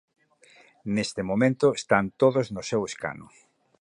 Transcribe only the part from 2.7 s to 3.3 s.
escano.